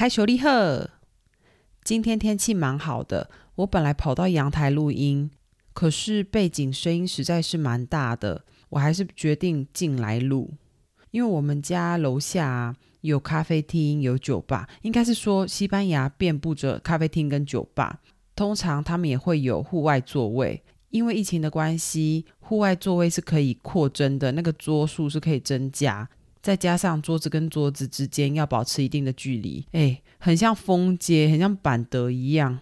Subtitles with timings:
[0.00, 0.88] 开学立贺！
[1.84, 5.30] 今天天气蛮好的，我本来跑到阳台录音，
[5.74, 10.54] 可是背景声音实在是蛮大的，我还是决定进来录。
[11.10, 18.00] 因为我们家楼下，有咖啡厅，有酒吧，应该是说西班牙遍布着咖啡厅跟酒吧。
[18.34, 26.08] 通常他们也会有户外座位，因为疫情的关系，户外座位是可以扩增的，那个桌数是可以增加。
[26.42, 32.58] 再加上桌子跟桌子之间要保持一定的距离，哎，很像封街，很像板德一样。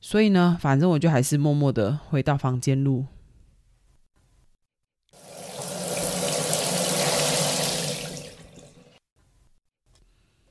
[0.00, 3.06] 所以呢，反正我就还是默默的回到房间录。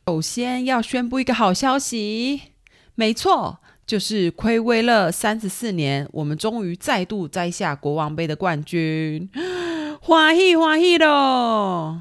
[0.07, 2.41] 首先要宣布一个好消息，
[2.95, 9.29] 没错，就是亏微了三十四年，我们终于再度摘下国王杯的冠军，
[10.01, 11.99] 欢喜欢喜喽！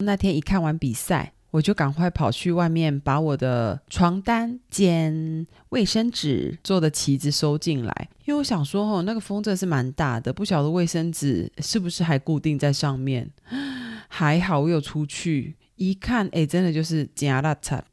[0.00, 13.30] 那天一看完比赛，我就赶快跑去外面把我的床单兼卫生纸做的旗子收进来，因为我想说，哦，那个风真的是蛮大的，不晓得卫生纸是不是还固定在上面。
[14.08, 17.84] 还好我有出去一看，哎，真的就是假拉惨。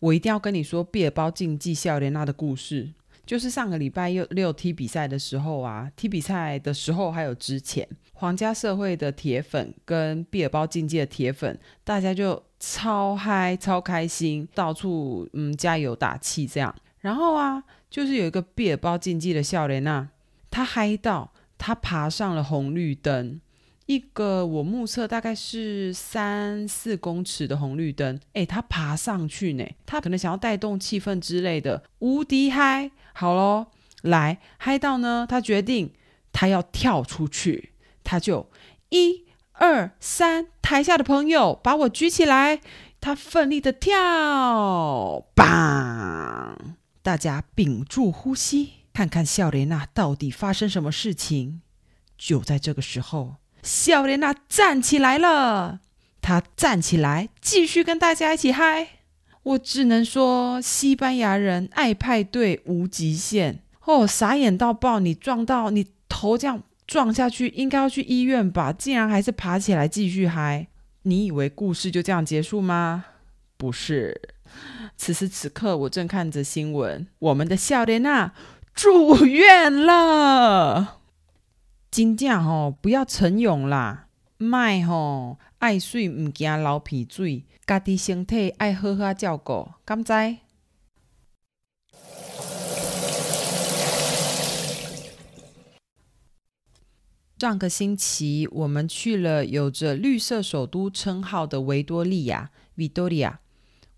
[0.00, 2.92] 我一定要跟你说，毕尔包竞技笑莲娜的故事。
[3.26, 16.72] 就是上个礼拜六六踢比赛的时候啊，踢比赛的时候还有之前，皇家社会的铁粉跟毕尔包竞技的铁粉，大家就超嗨、超开心，到处嗯加油打气这样。
[17.00, 20.10] 然后啊，就是有一个毕尔包竞技的少年啊，
[20.50, 23.40] 他嗨到他爬上了红绿灯。
[23.86, 32.90] 一个我目测大概是三四公尺的红绿灯，诶，他爬上去呢，他可能想要带动气氛之类的，无敌嗨！
[33.12, 33.66] 好喽，
[34.02, 35.92] 来嗨到呢，他决定
[36.32, 38.50] 他要跳出去，他就
[38.88, 42.60] 一二三，台下的朋友把我举起来，
[43.00, 46.76] 他奋力的跳，棒！
[47.02, 51.62] 大家屏住呼吸，看看笑莲娜到底发生什么事情。
[52.18, 53.36] 就在这个时候。
[53.62, 55.80] 笑莲娜站起来了，
[56.20, 58.88] 她站起来，继续跟大家一起嗨。
[59.42, 64.98] 我只能说，西班牙人爱派对无极限哦，傻眼到爆！
[64.98, 68.72] 你撞到你头这样撞下去，应该要去医院吧？
[68.72, 70.66] 竟然还是爬起来继续嗨。
[71.02, 73.04] 你以为故事就这样结束吗？
[73.56, 74.20] 不是，
[74.96, 78.32] 此时此刻我正看着新闻，我们的笑莲娜
[78.74, 80.98] 住院了。
[81.96, 84.08] 真正吼，不要逞勇啦！
[84.36, 90.12] 卖吼，爱水唔惊流鼻水，家己身体爱好好照顾，敢知？
[97.38, 103.38] 上个星期，我们去了有着“绿色首都”称号的维多利亚 （Vitoria）。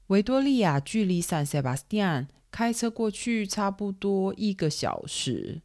[0.06, 5.62] 维多利亚距离 San Sebastián 开车过去差不多一个小时。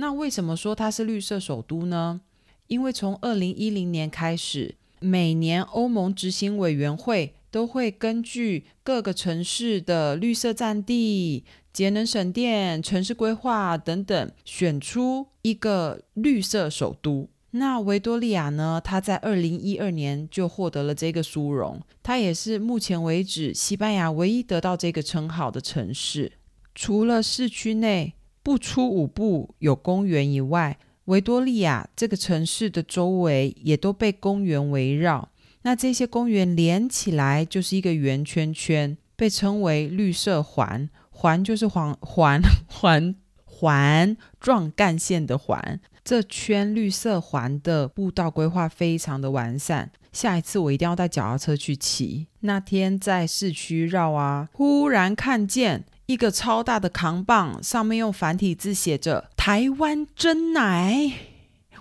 [0.00, 2.20] 那为什么说它是绿色首都呢？
[2.68, 11.42] 因为从二零一零年开始，每年欧盟执行委员会都会根据各个城市的绿色占地、
[11.72, 17.28] 节能省电、城市规划等等，选出一个绿色首都。
[17.50, 18.80] 那维多利亚呢？
[18.84, 26.34] 它在二零一二年就获得了这个殊荣，它也是目前为止西班牙唯一得到这个称号的城市。
[26.74, 28.14] 除了市区内，
[28.48, 35.28] 不出五步有公园以外，维多利亚这个城市的周围也都被公园围绕。
[35.64, 40.88] 那这些公园连起来就是一个圆圈圈，被称为绿色环。
[41.10, 43.14] 环 就是环环环
[43.44, 45.78] 环状干线的环。
[46.02, 49.90] 这圈绿色环的步道规划非常的完善。
[50.10, 52.28] 下一次我一定要带脚踏车去骑。
[52.40, 55.84] 那天在市区绕啊，忽然看见。
[56.08, 61.12] 一个超大的扛棒，上面用繁体字写着“台湾真奶”，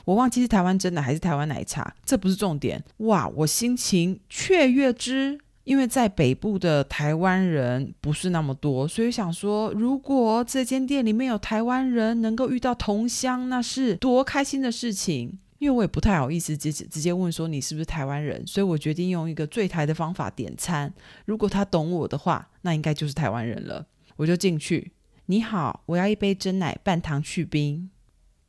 [0.04, 2.84] 我忘记是台湾真奶还是台湾奶茶，这不是重点。
[2.98, 15.40] 哇，我心情雀跃之，因为在北部的台湾人不是那么多，所以想说，如果这间店里面有台湾人，能够遇到同乡，那是多开心的事情。
[15.60, 20.94] 因为我也不太好意思直接直接问说你是不是台湾人，所以我决定用一个最台的方法点餐。
[21.26, 23.86] 如果他懂我的话，那应该就是台湾人了。
[24.18, 24.92] 我就进去，
[25.28, 27.90] 你好，我要一杯真奶半糖去冰。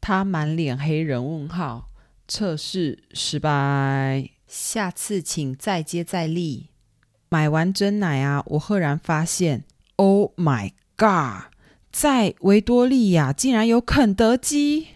[0.00, 1.90] 他满脸黑人问号，
[2.26, 6.68] 测试失败，下次请再接再厉。
[7.28, 9.64] 买完真奶啊，我赫然发现
[9.96, 11.52] ，Oh my God，
[11.92, 14.86] 在维多利亚竟然有肯德基，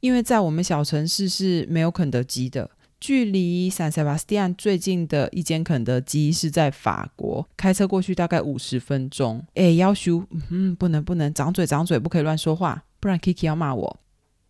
[0.00, 2.70] 因为在我们小城市是没有肯德基的。
[3.00, 9.44] 距离 San Sebastián 最近的一间肯德基是在法国，开车过去大概五十分钟。
[9.54, 14.00] 哎，要求，嗯，不能不能，掌嘴掌嘴，不可以乱说话，不然 Kiki 要骂我。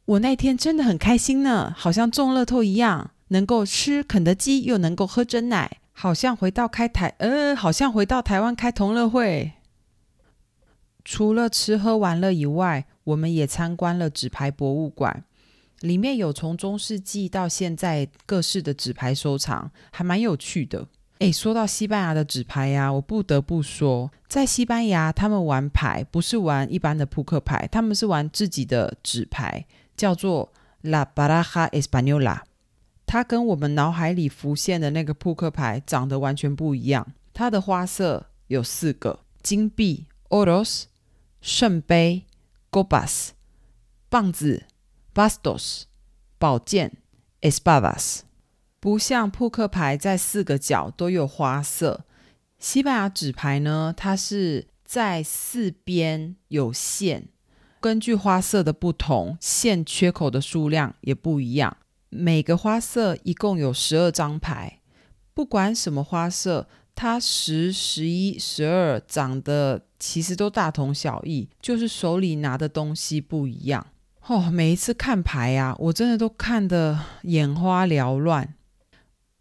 [0.04, 9.52] 我那天真的很开心呢，好像中乐透一样，能够吃肯德基，又能够喝真奶，好像回到开台，呃，好像回到台湾开同乐会。
[11.04, 15.24] 除了吃喝玩乐以外，我们也参观了纸牌博物馆。
[15.80, 20.86] 里面有从中世纪到现在各式的纸牌收藏，还蛮有趣的。
[21.18, 29.64] 诶，说到西班牙的纸牌呀，我不得不说，在西班牙他们玩牌不是玩一般的扑克牌，他们是玩自己的纸牌，
[29.96, 32.40] 叫做 La Baraja Española。
[33.06, 37.12] 它跟我们脑海里浮现的那个扑克牌长得完全不一样。
[37.32, 40.84] 它的花色有四个：金币 （Oros）、
[41.40, 42.24] 圣杯
[42.72, 43.28] （Copas）、
[44.08, 44.64] 棒子。
[45.14, 45.82] Bastos，
[46.38, 46.96] 宝剑
[47.40, 48.22] ，Espadas，
[48.80, 52.04] 不像扑克牌在四个角都有花色。
[52.58, 57.28] 西班牙纸牌呢，它是在四边有线，
[57.78, 61.76] 根据花色的不同，线缺口的数量也不一样。
[62.08, 64.80] 每个花色一共有十二张牌，
[65.32, 73.86] 不管什么花色，它十、十一、十二长得其实都大同小异，就是手里拿的东西不一样。
[74.26, 78.54] 哦，每一次看牌、啊，我真的都看得眼花缭乱。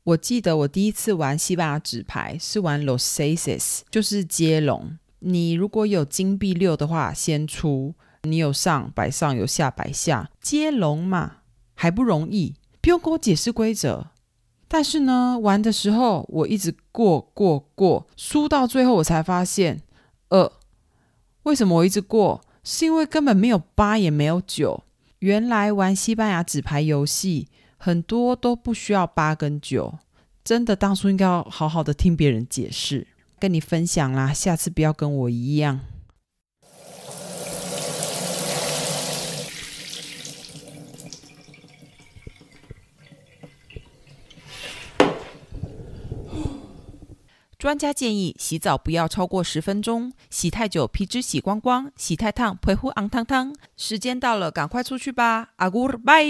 [0.04, 4.98] 我记得我第一次玩西班牙纸牌是玩 Los Seises，就是接龙。
[5.20, 7.94] 你如果有金币六的话，先出；
[8.24, 11.38] 你有上摆上，有下摆下，接龙嘛，
[11.76, 14.08] 还不容易，不用跟我解释规则。
[14.68, 19.82] 但是呢，玩的时候我一直过过过，输到最后我才发现，
[20.28, 20.52] 呃，
[21.44, 22.42] 为什么我一直过？
[22.64, 24.84] 是因为根本没有八也没有九，
[25.20, 30.00] 原来玩西班牙纸牌游戏很多都不需要八跟九，
[30.44, 33.08] 真的当初应该要好好的听别人解释，
[33.38, 35.82] 跟你分享啦，下次不要跟我一样。
[47.64, 53.56] 专家建议洗澡不要超过十分钟，洗太久皮脂洗光光，洗太烫皮肤昂烫烫。
[53.78, 56.26] 时间到了，赶快出去吧，阿古拜。